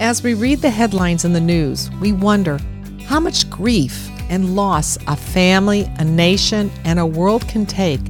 As 0.00 0.22
we 0.22 0.32
read 0.32 0.62
the 0.62 0.70
headlines 0.70 1.26
in 1.26 1.34
the 1.34 1.42
news, 1.42 1.90
we 2.00 2.12
wonder 2.12 2.58
how 3.04 3.20
much 3.20 3.50
grief 3.50 4.08
and 4.30 4.56
loss 4.56 4.96
a 5.06 5.14
family, 5.14 5.92
a 5.98 6.04
nation, 6.04 6.70
and 6.84 6.98
a 6.98 7.04
world 7.04 7.46
can 7.46 7.66
take. 7.66 8.00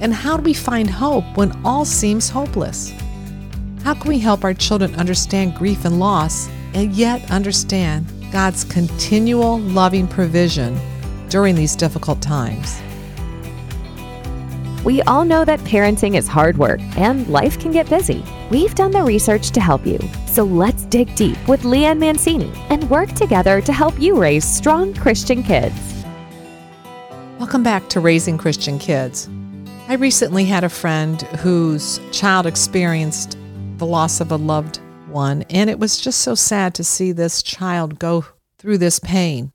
And 0.00 0.12
how 0.12 0.36
do 0.36 0.42
we 0.42 0.54
find 0.54 0.90
hope 0.90 1.22
when 1.36 1.52
all 1.64 1.84
seems 1.84 2.28
hopeless? 2.28 2.92
How 3.84 3.94
can 3.94 4.08
we 4.08 4.18
help 4.18 4.42
our 4.42 4.54
children 4.54 4.92
understand 4.96 5.54
grief 5.54 5.84
and 5.84 6.00
loss 6.00 6.48
and 6.74 6.92
yet 6.94 7.30
understand 7.30 8.06
God's 8.32 8.64
continual 8.64 9.60
loving 9.60 10.08
provision 10.08 10.76
during 11.28 11.54
these 11.54 11.76
difficult 11.76 12.20
times? 12.20 12.82
We 14.82 15.02
all 15.02 15.26
know 15.26 15.44
that 15.44 15.60
parenting 15.60 16.16
is 16.16 16.26
hard 16.26 16.56
work 16.56 16.80
and 16.96 17.28
life 17.28 17.60
can 17.60 17.70
get 17.70 17.90
busy. 17.90 18.24
We've 18.50 18.74
done 18.74 18.92
the 18.92 19.02
research 19.02 19.50
to 19.50 19.60
help 19.60 19.86
you. 19.86 19.98
So 20.26 20.42
let's 20.42 20.86
dig 20.86 21.14
deep 21.16 21.36
with 21.46 21.66
Lee 21.66 21.84
Ann 21.84 21.98
Mancini 21.98 22.50
and 22.70 22.88
work 22.88 23.12
together 23.12 23.60
to 23.60 23.72
help 23.74 24.00
you 24.00 24.18
raise 24.18 24.42
strong 24.42 24.94
Christian 24.94 25.42
kids. 25.42 25.76
Welcome 27.38 27.62
back 27.62 27.90
to 27.90 28.00
Raising 28.00 28.38
Christian 28.38 28.78
Kids. 28.78 29.28
I 29.86 29.96
recently 29.96 30.46
had 30.46 30.64
a 30.64 30.70
friend 30.70 31.20
whose 31.40 32.00
child 32.10 32.46
experienced 32.46 33.36
the 33.76 33.86
loss 33.86 34.18
of 34.22 34.32
a 34.32 34.36
loved 34.36 34.80
one, 35.08 35.42
and 35.50 35.68
it 35.68 35.78
was 35.78 36.00
just 36.00 36.20
so 36.20 36.34
sad 36.34 36.74
to 36.76 36.84
see 36.84 37.12
this 37.12 37.42
child 37.42 37.98
go 37.98 38.24
through 38.56 38.78
this 38.78 38.98
pain. 38.98 39.52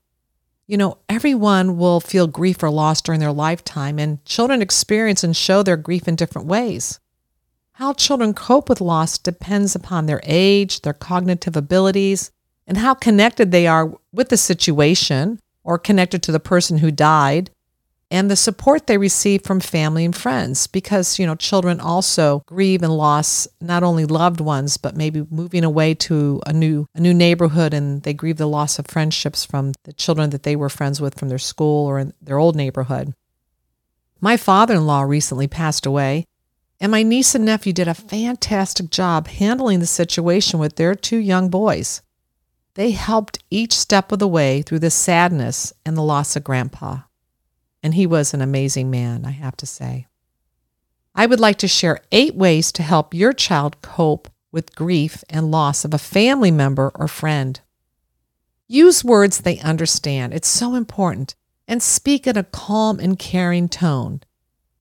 You 0.68 0.76
know, 0.76 0.98
everyone 1.08 1.76
will 1.78 2.00
feel 2.00 2.26
grief 2.26 2.60
or 2.62 2.70
loss 2.70 3.00
during 3.00 3.20
their 3.20 3.32
lifetime, 3.32 4.00
and 4.00 4.24
children 4.24 4.60
experience 4.60 5.22
and 5.22 5.36
show 5.36 5.62
their 5.62 5.76
grief 5.76 6.08
in 6.08 6.16
different 6.16 6.48
ways. 6.48 6.98
How 7.74 7.92
children 7.92 8.34
cope 8.34 8.68
with 8.68 8.80
loss 8.80 9.16
depends 9.16 9.76
upon 9.76 10.06
their 10.06 10.20
age, 10.24 10.80
their 10.80 10.92
cognitive 10.92 11.56
abilities, 11.56 12.32
and 12.66 12.78
how 12.78 12.94
connected 12.94 13.52
they 13.52 13.68
are 13.68 13.94
with 14.12 14.28
the 14.28 14.36
situation 14.36 15.38
or 15.62 15.78
connected 15.78 16.22
to 16.24 16.32
the 16.32 16.40
person 16.40 16.78
who 16.78 16.90
died, 16.90 17.50
and 18.10 18.30
the 18.30 18.36
support 18.36 18.86
they 18.86 18.98
receive 18.98 19.42
from 19.42 19.60
family 19.60 20.04
and 20.04 20.14
friends 20.14 20.66
because 20.66 21.18
you 21.18 21.26
know 21.26 21.34
children 21.34 21.80
also 21.80 22.42
grieve 22.46 22.82
and 22.82 22.96
loss 22.96 23.48
not 23.60 23.82
only 23.82 24.04
loved 24.04 24.40
ones 24.40 24.76
but 24.76 24.96
maybe 24.96 25.26
moving 25.30 25.64
away 25.64 25.94
to 25.94 26.40
a 26.46 26.52
new 26.52 26.86
a 26.94 27.00
new 27.00 27.14
neighborhood 27.14 27.74
and 27.74 28.02
they 28.02 28.14
grieve 28.14 28.36
the 28.36 28.46
loss 28.46 28.78
of 28.78 28.86
friendships 28.86 29.44
from 29.44 29.72
the 29.84 29.92
children 29.92 30.30
that 30.30 30.44
they 30.44 30.56
were 30.56 30.68
friends 30.68 31.00
with 31.00 31.18
from 31.18 31.28
their 31.28 31.38
school 31.38 31.86
or 31.86 31.98
in 31.98 32.12
their 32.20 32.38
old 32.38 32.56
neighborhood. 32.56 33.14
My 34.20 34.36
father-in-law 34.36 35.02
recently 35.02 35.48
passed 35.48 35.86
away 35.86 36.26
and 36.80 36.92
my 36.92 37.02
niece 37.02 37.34
and 37.34 37.44
nephew 37.44 37.72
did 37.72 37.88
a 37.88 37.94
fantastic 37.94 38.90
job 38.90 39.28
handling 39.28 39.80
the 39.80 39.86
situation 39.86 40.58
with 40.58 40.76
their 40.76 40.94
two 40.94 41.16
young 41.16 41.48
boys. 41.48 42.02
They 42.74 42.90
helped 42.90 43.42
each 43.50 43.72
step 43.72 44.12
of 44.12 44.18
the 44.18 44.28
way 44.28 44.60
through 44.60 44.80
the 44.80 44.90
sadness 44.90 45.72
and 45.86 45.96
the 45.96 46.02
loss 46.02 46.36
of 46.36 46.44
grandpa 46.44 47.00
and 47.86 47.94
he 47.94 48.04
was 48.04 48.34
an 48.34 48.42
amazing 48.42 48.90
man, 48.90 49.24
I 49.24 49.30
have 49.30 49.56
to 49.58 49.64
say. 49.64 50.08
I 51.14 51.24
would 51.24 51.38
like 51.38 51.56
to 51.58 51.68
share 51.68 52.00
eight 52.10 52.34
ways 52.34 52.72
to 52.72 52.82
help 52.82 53.14
your 53.14 53.32
child 53.32 53.80
cope 53.80 54.28
with 54.50 54.74
grief 54.74 55.22
and 55.30 55.52
loss 55.52 55.84
of 55.84 55.94
a 55.94 55.98
family 55.98 56.50
member 56.50 56.90
or 56.96 57.06
friend. 57.06 57.60
Use 58.66 59.04
words 59.04 59.38
they 59.38 59.60
understand. 59.60 60.34
It's 60.34 60.48
so 60.48 60.74
important. 60.74 61.36
And 61.68 61.80
speak 61.80 62.26
in 62.26 62.36
a 62.36 62.42
calm 62.42 62.98
and 62.98 63.20
caring 63.20 63.68
tone. 63.68 64.20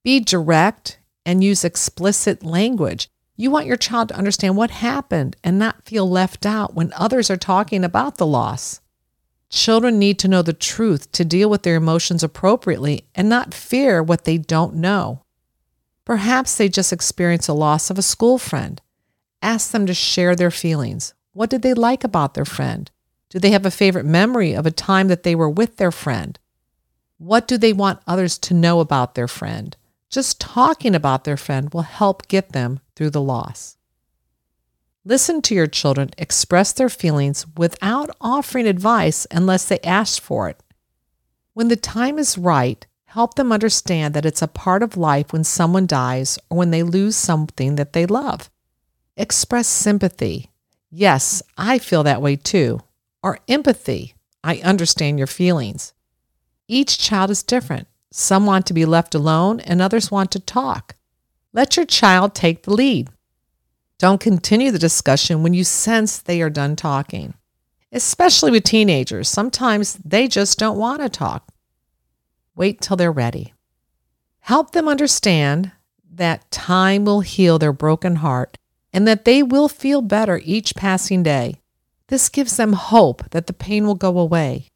Be 0.03 0.19
direct 0.19 0.97
and 1.27 1.43
use 1.43 1.63
explicit 1.63 2.43
language. 2.43 3.07
You 3.37 3.51
want 3.51 3.67
your 3.67 3.77
child 3.77 4.09
to 4.09 4.17
understand 4.17 4.57
what 4.57 4.71
happened 4.71 5.35
and 5.43 5.59
not 5.59 5.85
feel 5.85 6.09
left 6.09 6.43
out 6.43 6.73
when 6.73 6.91
others 6.93 7.29
are 7.29 7.37
talking 7.37 7.83
about 7.83 8.17
the 8.17 8.25
loss. 8.25 8.81
Children 9.49 9.99
need 9.99 10.19
to 10.19 10.27
know 10.27 10.41
the 10.41 10.53
truth 10.53 11.11
to 11.13 11.23
deal 11.23 11.49
with 11.49 11.63
their 11.63 11.75
emotions 11.75 12.23
appropriately 12.23 13.07
and 13.15 13.29
not 13.29 13.53
fear 13.53 14.01
what 14.01 14.25
they 14.25 14.37
don't 14.37 14.75
know. 14.75 15.23
Perhaps 16.03 16.55
they 16.55 16.69
just 16.69 16.93
experienced 16.93 17.49
a 17.49 17.53
loss 17.53 17.89
of 17.89 17.97
a 17.97 18.03
school 18.03 18.37
friend. 18.37 18.81
Ask 19.41 19.71
them 19.71 19.85
to 19.85 19.93
share 19.93 20.35
their 20.35 20.51
feelings. 20.51 21.13
What 21.33 21.49
did 21.49 21.61
they 21.61 21.73
like 21.73 22.03
about 22.03 22.33
their 22.33 22.45
friend? 22.45 22.89
Do 23.29 23.39
they 23.39 23.51
have 23.51 23.65
a 23.65 23.71
favorite 23.71 24.05
memory 24.05 24.53
of 24.53 24.65
a 24.65 24.71
time 24.71 25.07
that 25.07 25.23
they 25.23 25.35
were 25.35 25.49
with 25.49 25.77
their 25.77 25.91
friend? 25.91 26.39
What 27.17 27.47
do 27.47 27.57
they 27.57 27.73
want 27.73 28.01
others 28.07 28.37
to 28.39 28.53
know 28.53 28.79
about 28.79 29.15
their 29.15 29.27
friend? 29.27 29.75
Just 30.09 30.39
talking 30.39 30.95
about 30.95 31.23
their 31.23 31.37
friend 31.37 31.73
will 31.73 31.81
help 31.81 32.27
get 32.27 32.51
them 32.51 32.79
through 32.95 33.09
the 33.09 33.21
loss. 33.21 33.77
Listen 35.07 35.39
to 35.43 35.53
your 35.53 35.67
children 35.67 36.09
express 36.17 36.73
their 36.73 36.89
feelings 36.89 37.45
without 37.55 38.09
offering 38.19 38.65
advice 38.65 39.27
unless 39.29 39.65
they 39.65 39.79
ask 39.81 40.19
for 40.19 40.49
it. 40.49 40.59
When 41.53 41.67
the 41.67 41.75
time 41.75 42.17
is 42.17 42.39
right, 42.39 42.83
help 43.05 43.35
them 43.35 43.51
understand 43.51 44.15
that 44.15 44.25
it's 44.25 44.41
a 44.41 44.47
part 44.47 44.81
of 44.81 44.97
life 44.97 45.31
when 45.31 45.43
someone 45.43 45.85
dies 45.85 46.39
or 46.49 46.57
when 46.57 46.71
they 46.71 46.81
lose 46.81 47.15
something 47.15 47.75
that 47.75 47.93
they 47.93 48.07
love. 48.07 48.49
Express 49.15 49.67
sympathy. 49.67 50.49
Yes, 50.89 51.43
I 51.55 51.77
feel 51.77 52.01
that 52.01 52.21
way 52.21 52.35
too. 52.35 52.81
Or 53.21 53.37
empathy. 53.47 54.15
I 54.43 54.57
understand 54.57 55.19
your 55.19 55.27
feelings. 55.27 55.93
Each 56.67 56.97
child 56.97 57.29
is 57.29 57.43
different. 57.43 57.87
Some 58.11 58.47
want 58.47 58.65
to 58.65 58.73
be 58.73 58.85
left 58.85 59.13
alone 59.13 59.59
and 59.59 59.83
others 59.83 60.09
want 60.09 60.31
to 60.31 60.39
talk. 60.39 60.95
Let 61.53 61.77
your 61.77 61.85
child 61.85 62.33
take 62.33 62.63
the 62.63 62.73
lead. 62.73 63.09
Don't 63.97 64.19
continue 64.19 64.71
the 64.71 64.79
discussion 64.79 65.41
when 65.41 65.53
you 65.53 65.63
sense 65.63 66.17
they 66.17 66.41
are 66.41 66.49
done 66.49 66.75
talking. 66.75 67.33
Especially 67.91 68.51
with 68.51 68.63
teenagers, 68.63 69.29
sometimes 69.29 69.93
they 70.03 70.27
just 70.27 70.59
don't 70.59 70.77
want 70.77 71.01
to 71.01 71.09
talk. 71.09 71.47
Wait 72.55 72.81
till 72.81 72.97
they're 72.97 73.11
ready. 73.11 73.53
Help 74.41 74.71
them 74.71 74.87
understand 74.87 75.71
that 76.13 76.49
time 76.51 77.05
will 77.05 77.21
heal 77.21 77.57
their 77.57 77.73
broken 77.73 78.17
heart 78.17 78.57
and 78.91 79.07
that 79.07 79.25
they 79.25 79.41
will 79.41 79.67
feel 79.67 80.01
better 80.01 80.41
each 80.43 80.75
passing 80.75 81.23
day. 81.23 81.61
This 82.07 82.29
gives 82.29 82.57
them 82.57 82.73
hope 82.73 83.29
that 83.31 83.47
the 83.47 83.53
pain 83.53 83.85
will 83.87 83.95
go 83.95 84.19
away. 84.19 84.71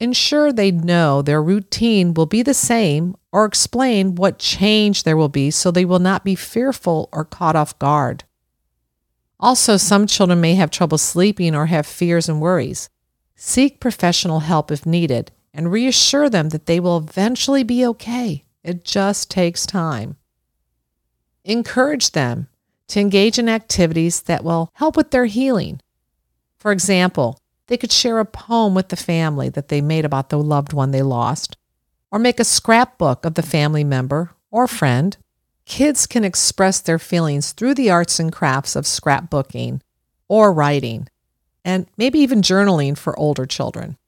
Ensure 0.00 0.52
they 0.52 0.70
know 0.70 1.22
their 1.22 1.42
routine 1.42 2.14
will 2.14 2.26
be 2.26 2.42
the 2.42 2.54
same 2.54 3.16
or 3.32 3.44
explain 3.44 4.14
what 4.14 4.38
change 4.38 5.02
there 5.02 5.16
will 5.16 5.28
be 5.28 5.50
so 5.50 5.70
they 5.70 5.84
will 5.84 5.98
not 5.98 6.24
be 6.24 6.36
fearful 6.36 7.08
or 7.12 7.24
caught 7.24 7.56
off 7.56 7.78
guard. 7.80 8.22
Also, 9.40 9.76
some 9.76 10.06
children 10.06 10.40
may 10.40 10.54
have 10.54 10.70
trouble 10.70 10.98
sleeping 10.98 11.54
or 11.54 11.66
have 11.66 11.86
fears 11.86 12.28
and 12.28 12.40
worries. 12.40 12.88
Seek 13.34 13.80
professional 13.80 14.40
help 14.40 14.70
if 14.70 14.86
needed 14.86 15.32
and 15.52 15.72
reassure 15.72 16.30
them 16.30 16.50
that 16.50 16.66
they 16.66 16.78
will 16.78 16.98
eventually 16.98 17.64
be 17.64 17.84
okay. 17.86 18.44
It 18.62 18.84
just 18.84 19.30
takes 19.30 19.66
time. 19.66 20.16
Encourage 21.44 22.12
them 22.12 22.48
to 22.88 23.00
engage 23.00 23.38
in 23.38 23.48
activities 23.48 24.22
that 24.22 24.44
will 24.44 24.70
help 24.74 24.96
with 24.96 25.10
their 25.10 25.26
healing. 25.26 25.80
For 26.56 26.72
example, 26.72 27.40
they 27.68 27.76
could 27.76 27.92
share 27.92 28.18
a 28.18 28.24
poem 28.24 28.74
with 28.74 28.88
the 28.88 28.96
family 28.96 29.48
that 29.50 29.68
they 29.68 29.80
made 29.80 30.04
about 30.04 30.30
the 30.30 30.38
loved 30.38 30.72
one 30.72 30.90
they 30.90 31.02
lost, 31.02 31.56
or 32.10 32.18
make 32.18 32.40
a 32.40 32.44
scrapbook 32.44 33.24
of 33.24 33.34
the 33.34 33.42
family 33.42 33.84
member 33.84 34.32
or 34.50 34.66
friend. 34.66 35.16
Kids 35.66 36.06
can 36.06 36.24
express 36.24 36.80
their 36.80 36.98
feelings 36.98 37.52
through 37.52 37.74
the 37.74 37.90
arts 37.90 38.18
and 38.18 38.32
crafts 38.32 38.74
of 38.74 38.84
scrapbooking 38.84 39.80
or 40.26 40.52
writing, 40.52 41.08
and 41.64 41.86
maybe 41.98 42.18
even 42.18 42.40
journaling 42.40 42.96
for 42.96 43.18
older 43.18 43.44
children. 43.44 43.98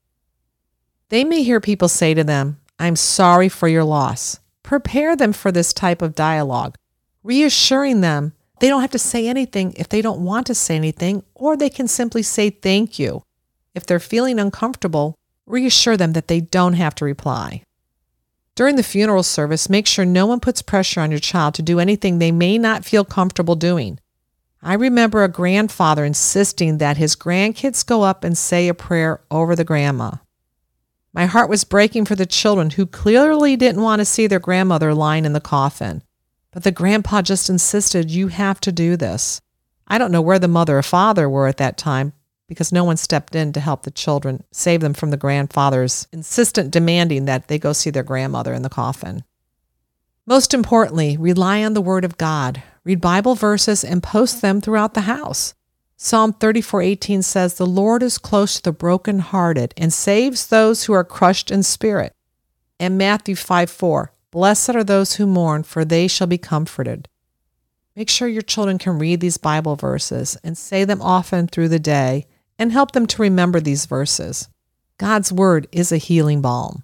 They 1.09 1.23
may 1.23 1.43
hear 1.43 1.61
people 1.61 1.87
say 1.87 2.15
to 2.15 2.23
them, 2.23 2.59
I'm 2.79 2.95
sorry 2.95 3.47
for 3.47 3.67
your 3.67 3.83
loss. 3.83 4.39
Prepare 4.63 5.15
them 5.15 5.33
for 5.33 5.51
this 5.51 5.71
type 5.71 6.01
of 6.01 6.15
dialogue, 6.15 6.77
reassuring 7.23 8.01
them 8.01 8.33
they 8.59 8.69
don't 8.69 8.81
have 8.81 8.91
to 8.91 8.99
say 8.99 9.27
anything 9.27 9.73
if 9.75 9.89
they 9.89 10.03
don't 10.03 10.23
want 10.23 10.47
to 10.47 10.55
say 10.55 10.75
anything, 10.75 11.23
or 11.33 11.57
they 11.57 11.69
can 11.69 11.87
simply 11.87 12.21
say 12.21 12.51
thank 12.51 12.97
you 12.99 13.23
if 13.73 13.85
they're 13.85 13.99
feeling 13.99 14.39
uncomfortable, 14.39 15.15
reassure 15.45 15.97
them 15.97 16.13
that 16.13 16.27
they 16.27 16.39
don't 16.41 16.73
have 16.73 16.95
to 16.95 17.05
reply. 17.05 17.63
During 18.55 18.75
the 18.75 18.83
funeral 18.83 19.23
service, 19.23 19.69
make 19.69 19.87
sure 19.87 20.05
no 20.05 20.25
one 20.25 20.39
puts 20.39 20.61
pressure 20.61 21.01
on 21.01 21.11
your 21.11 21.19
child 21.19 21.53
to 21.55 21.61
do 21.61 21.79
anything 21.79 22.19
they 22.19 22.31
may 22.31 22.57
not 22.57 22.85
feel 22.85 23.05
comfortable 23.05 23.55
doing. 23.55 23.99
I 24.61 24.73
remember 24.73 25.23
a 25.23 25.29
grandfather 25.29 26.05
insisting 26.05 26.77
that 26.77 26.97
his 26.97 27.15
grandkids 27.15 27.85
go 27.85 28.03
up 28.03 28.23
and 28.23 28.37
say 28.37 28.67
a 28.67 28.73
prayer 28.73 29.21
over 29.31 29.55
the 29.55 29.63
grandma. 29.63 30.17
My 31.13 31.25
heart 31.25 31.49
was 31.49 31.63
breaking 31.63 32.05
for 32.05 32.15
the 32.15 32.25
children 32.25 32.71
who 32.71 32.85
clearly 32.85 33.55
didn't 33.55 33.81
want 33.81 33.99
to 33.99 34.05
see 34.05 34.27
their 34.27 34.39
grandmother 34.39 34.93
lying 34.93 35.25
in 35.25 35.33
the 35.33 35.41
coffin. 35.41 36.03
But 36.51 36.63
the 36.63 36.71
grandpa 36.71 37.21
just 37.21 37.49
insisted, 37.49 38.11
You 38.11 38.27
have 38.27 38.59
to 38.61 38.71
do 38.71 38.95
this. 38.95 39.41
I 39.87 39.97
don't 39.97 40.11
know 40.11 40.21
where 40.21 40.39
the 40.39 40.47
mother 40.47 40.77
or 40.77 40.83
father 40.83 41.29
were 41.29 41.47
at 41.47 41.57
that 41.57 41.77
time, 41.77 42.13
because 42.51 42.73
no 42.73 42.83
one 42.83 42.97
stepped 42.97 43.33
in 43.33 43.53
to 43.53 43.61
help 43.61 43.83
the 43.83 43.89
children, 43.89 44.43
save 44.51 44.81
them 44.81 44.93
from 44.93 45.09
the 45.09 45.15
grandfather's 45.15 46.05
insistent 46.11 46.69
demanding 46.69 47.23
that 47.23 47.47
they 47.47 47.57
go 47.57 47.71
see 47.71 47.89
their 47.89 48.03
grandmother 48.03 48.53
in 48.53 48.61
the 48.61 48.67
coffin. 48.67 49.23
Most 50.25 50.53
importantly, 50.53 51.15
rely 51.15 51.63
on 51.63 51.75
the 51.75 51.81
Word 51.81 52.03
of 52.03 52.17
God. 52.17 52.61
Read 52.83 52.99
Bible 52.99 53.35
verses 53.35 53.85
and 53.85 54.03
post 54.03 54.41
them 54.41 54.59
throughout 54.59 54.95
the 54.95 55.07
house. 55.07 55.53
Psalm 55.95 56.33
34:18 56.33 57.21
says, 57.23 57.53
"The 57.53 57.65
Lord 57.65 58.03
is 58.03 58.17
close 58.17 58.55
to 58.55 58.63
the 58.63 58.73
brokenhearted 58.73 59.73
and 59.77 59.93
saves 59.93 60.47
those 60.47 60.83
who 60.83 60.91
are 60.91 61.05
crushed 61.05 61.51
in 61.51 61.63
spirit." 61.63 62.13
And 62.81 62.97
Matthew 62.97 63.37
5:4, 63.37 64.11
"Blessed 64.29 64.71
are 64.71 64.83
those 64.83 65.13
who 65.13 65.25
mourn, 65.25 65.63
for 65.63 65.85
they 65.85 66.09
shall 66.09 66.27
be 66.27 66.37
comforted." 66.37 67.07
Make 67.95 68.09
sure 68.09 68.27
your 68.27 68.41
children 68.41 68.77
can 68.77 68.99
read 68.99 69.21
these 69.21 69.37
Bible 69.37 69.77
verses 69.77 70.35
and 70.43 70.57
say 70.57 70.83
them 70.83 71.01
often 71.01 71.47
through 71.47 71.69
the 71.69 71.79
day 71.79 72.27
and 72.61 72.71
help 72.71 72.91
them 72.91 73.07
to 73.07 73.23
remember 73.23 73.59
these 73.59 73.87
verses. 73.87 74.47
God's 74.99 75.33
word 75.33 75.67
is 75.71 75.91
a 75.91 75.97
healing 75.97 76.41
balm. 76.41 76.83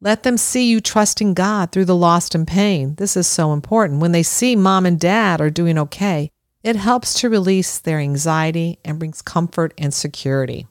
Let 0.00 0.22
them 0.22 0.36
see 0.36 0.70
you 0.70 0.80
trusting 0.80 1.34
God 1.34 1.72
through 1.72 1.86
the 1.86 1.96
lost 1.96 2.32
and 2.32 2.46
pain. 2.46 2.94
This 2.94 3.16
is 3.16 3.26
so 3.26 3.52
important. 3.52 4.00
When 4.00 4.12
they 4.12 4.22
see 4.22 4.54
mom 4.54 4.86
and 4.86 5.00
dad 5.00 5.40
are 5.40 5.50
doing 5.50 5.78
okay, 5.78 6.30
it 6.62 6.76
helps 6.76 7.12
to 7.14 7.28
release 7.28 7.80
their 7.80 7.98
anxiety 7.98 8.78
and 8.84 9.00
brings 9.00 9.20
comfort 9.20 9.74
and 9.76 9.92
security. 9.92 10.68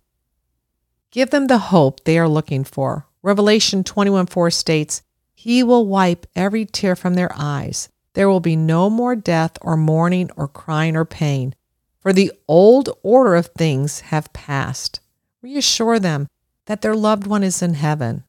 Give 1.12 1.30
them 1.30 1.48
the 1.48 1.58
hope 1.58 2.06
they 2.06 2.18
are 2.18 2.30
looking 2.30 2.64
for. 2.64 3.06
Revelation 3.24 3.84
21:4 3.84 4.52
states, 4.52 5.02
"He 5.34 5.64
will 5.64 5.86
wipe 5.86 6.28
every 6.34 6.66
tear 6.66 6.96
from 6.96 7.16
their 7.16 7.34
eyes. 7.36 7.90
There 8.14 8.30
will 8.30 8.40
be 8.40 8.56
no 8.56 8.90
more 8.90 9.18
death 9.18 9.58
or 9.60 9.76
mourning 9.76 10.30
or 10.38 10.48
crying 10.48 10.96
or 10.96 11.04
pain, 11.04 11.56
for 12.04 12.14
the 12.14 12.32
old 12.48 12.90
order 13.02 13.34
of 13.34 13.48
things 13.58 14.02
have 14.02 14.32
passed." 14.34 15.00
Reassure 15.42 15.98
them 15.98 16.28
that 16.68 16.82
their 16.82 16.96
loved 16.96 17.26
one 17.26 17.44
is 17.44 17.64
in 17.64 17.74
heaven 17.74 18.24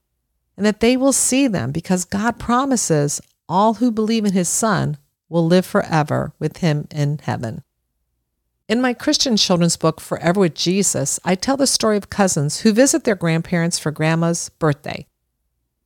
and 0.57 0.65
that 0.65 0.81
they 0.81 0.97
will 0.97 1.13
see 1.13 1.47
them 1.47 1.73
because 1.73 2.05
God 2.05 2.39
promises 2.39 3.21
all 3.49 3.75
who 3.75 3.91
believe 3.91 4.25
in 4.25 4.33
his 4.33 4.49
son 4.49 4.97
will 5.29 5.47
live 5.47 5.67
forever 5.67 6.33
with 6.39 6.59
him 6.59 6.87
in 6.91 7.19
heaven. 7.23 7.63
In 8.67 8.81
my 8.81 8.95
Christian 8.95 9.37
children's 9.37 9.77
book, 9.77 10.01
Forever 10.01 10.41
with 10.41 10.55
Jesus, 10.55 11.21
I 11.25 11.35
tell 11.35 11.57
the 11.57 11.67
story 11.67 11.97
of 11.97 12.09
cousins 12.09 12.61
who 12.61 12.73
visit 12.73 13.05
their 13.05 13.15
grandparents 13.15 13.79
for 13.79 13.91
grandma's 13.91 14.49
birthday. 14.59 15.07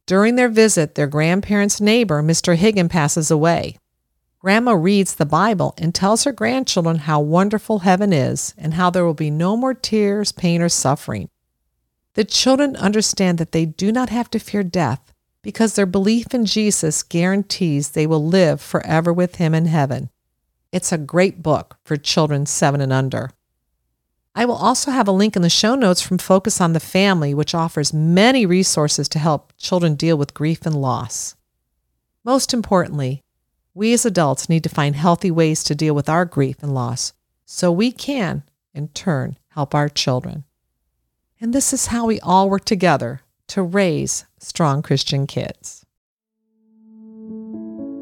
During 0.06 0.36
their 0.36 0.48
visit, 0.48 0.94
their 0.94 1.08
grandparents' 1.08 1.80
neighbor, 1.80 2.22
Mr. 2.22 2.56
Higgin, 2.56 2.88
passes 2.88 3.30
away. 3.30 3.78
Grandma 4.40 4.72
reads 4.72 5.16
the 5.16 5.26
Bible 5.26 5.74
and 5.78 5.92
tells 5.92 6.22
her 6.22 6.32
grandchildren 6.32 6.98
how 6.98 7.20
wonderful 7.20 7.80
heaven 7.80 8.12
is 8.12 8.54
and 8.56 8.74
how 8.74 8.88
there 8.88 9.04
will 9.04 9.14
be 9.14 9.30
no 9.30 9.56
more 9.56 9.74
tears, 9.74 10.30
pain, 10.30 10.62
or 10.62 10.68
suffering. 10.68 11.28
The 12.14 12.24
children 12.24 12.76
understand 12.76 13.38
that 13.38 13.50
they 13.50 13.64
do 13.64 13.90
not 13.90 14.10
have 14.10 14.30
to 14.30 14.38
fear 14.38 14.62
death 14.62 15.12
because 15.42 15.74
their 15.74 15.86
belief 15.86 16.32
in 16.32 16.46
Jesus 16.46 17.02
guarantees 17.02 17.90
they 17.90 18.06
will 18.06 18.24
live 18.24 18.60
forever 18.60 19.12
with 19.12 19.36
Him 19.36 19.54
in 19.54 19.66
heaven. 19.66 20.10
It's 20.70 20.92
a 20.92 20.98
great 20.98 21.42
book 21.42 21.76
for 21.84 21.96
children 21.96 22.46
seven 22.46 22.80
and 22.80 22.92
under. 22.92 23.30
I 24.36 24.44
will 24.44 24.54
also 24.54 24.92
have 24.92 25.08
a 25.08 25.12
link 25.12 25.34
in 25.34 25.42
the 25.42 25.50
show 25.50 25.74
notes 25.74 26.00
from 26.00 26.18
Focus 26.18 26.60
on 26.60 26.74
the 26.74 26.80
Family, 26.80 27.34
which 27.34 27.56
offers 27.56 27.92
many 27.92 28.46
resources 28.46 29.08
to 29.08 29.18
help 29.18 29.52
children 29.56 29.96
deal 29.96 30.16
with 30.16 30.34
grief 30.34 30.64
and 30.64 30.80
loss. 30.80 31.34
Most 32.24 32.54
importantly, 32.54 33.24
we 33.78 33.92
as 33.92 34.04
adults 34.04 34.48
need 34.48 34.64
to 34.64 34.68
find 34.68 34.96
healthy 34.96 35.30
ways 35.30 35.62
to 35.62 35.72
deal 35.72 35.94
with 35.94 36.08
our 36.08 36.24
grief 36.24 36.56
and 36.62 36.74
loss 36.74 37.12
so 37.44 37.70
we 37.70 37.92
can, 37.92 38.42
in 38.74 38.88
turn, 38.88 39.38
help 39.50 39.72
our 39.72 39.88
children. 39.88 40.42
And 41.40 41.52
this 41.52 41.72
is 41.72 41.86
how 41.86 42.04
we 42.04 42.18
all 42.18 42.50
work 42.50 42.64
together 42.64 43.20
to 43.46 43.62
raise 43.62 44.24
strong 44.40 44.82
Christian 44.82 45.28
kids. 45.28 45.86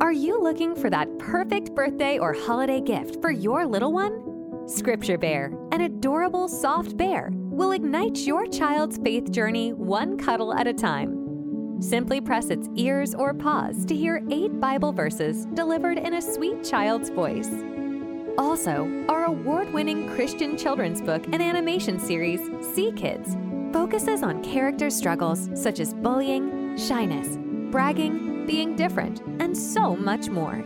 Are 0.01 0.13
you 0.13 0.41
looking 0.41 0.75
for 0.75 0.89
that 0.89 1.19
perfect 1.19 1.75
birthday 1.75 2.19
or 2.19 2.33
holiday 2.33 2.81
gift 2.81 3.21
for 3.21 3.31
your 3.31 3.67
little 3.67 3.93
one? 3.93 4.67
Scripture 4.67 5.19
Bear, 5.19 5.53
an 5.73 5.83
adorable 5.83 6.49
soft 6.49 6.97
bear, 6.97 7.29
will 7.35 7.73
ignite 7.73 8.17
your 8.21 8.47
child's 8.47 8.97
faith 8.97 9.31
journey 9.31 9.75
one 9.75 10.17
cuddle 10.17 10.55
at 10.55 10.67
a 10.67 10.73
time. 10.73 11.26
Simply 11.81 12.21
press 12.21 12.49
its 12.49 12.69
ears 12.77 13.15
or 13.15 13.35
paws 13.35 13.85
to 13.85 13.95
hear 13.95 14.25
eight 14.31 14.61
Bible 14.61 14.93
verses 14.93 15.45
delivered 15.55 15.99
in 15.99 16.15
a 16.15 16.23
sweet 16.23 16.65
child's 16.65 17.11
voice. 17.11 17.51
Also, 18.39 19.05
our 19.09 19.25
award 19.25 19.73
winning 19.73 20.09
Christian 20.15 20.57
children's 20.57 21.03
book 21.03 21.25
and 21.27 21.43
animation 21.43 21.99
series, 21.99 22.41
Sea 22.75 22.93
Kids, 22.93 23.37
focuses 23.73 24.23
on 24.23 24.43
character 24.43 24.89
struggles 24.89 25.51
such 25.55 25.81
as 25.81 25.93
bullying, 25.93 26.77
shyness, 26.79 27.37
bragging, 27.71 28.47
being 28.47 28.75
different, 28.75 29.21
and 29.41 29.57
so 29.57 29.97
much 29.97 30.29
more. 30.29 30.65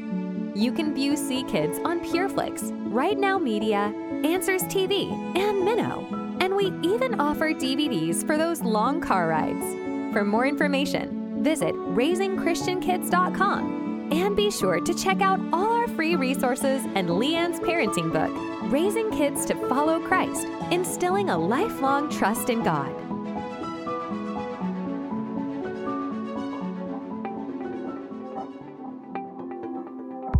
You 0.55 0.73
can 0.73 0.95
view 0.95 1.17
Sea 1.17 1.43
Kids 1.45 1.79
on 1.85 2.01
PureFlix, 2.01 2.73
Right 2.93 3.19
Now 3.19 3.39
Media, 3.39 3.93
Answers 4.25 4.63
TV, 4.65 5.11
and 5.37 5.63
Minno. 5.63 6.41
And 6.41 6.55
we 6.55 6.73
even 6.89 7.21
offer 7.21 7.53
DVDs 7.53 8.25
for 8.27 8.37
those 8.37 8.63
long 8.63 9.01
car 9.01 9.29
rides. 9.29 9.90
For 10.13 10.25
more 10.25 10.47
information, 10.47 11.45
visit 11.45 11.75
raisingchristiankids.com 11.75 13.81
and 14.13 14.35
be 14.35 14.51
sure 14.51 14.81
to 14.81 14.93
check 14.93 15.21
out 15.21 15.39
all 15.53 15.73
our 15.73 15.87
free 15.89 16.17
resources 16.17 16.83
and 16.97 17.17
Lee 17.17 17.37
Ann's 17.37 17.61
parenting 17.61 18.13
book, 18.13 18.33
Raising 18.73 19.09
Kids 19.13 19.45
to 19.47 19.55
Follow 19.69 20.01
Christ, 20.01 20.49
instilling 20.73 21.31
a 21.31 21.39
lifelong 21.39 22.11
trust 22.11 22.51
in 22.51 22.65
God. 22.65 22.93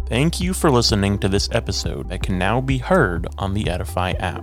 Thank 0.09 0.41
you 0.41 0.53
for 0.53 0.73
listening 0.73 1.21
to 1.21 1.29
this 1.29 1.49
episode 1.53 2.09
that 2.09 2.25
can 2.25 2.37
now 2.37 2.61
be 2.61 2.79
heard 2.79 3.29
on 3.39 3.55
the 3.55 3.69
Edify 3.69 4.11
app. 4.19 4.43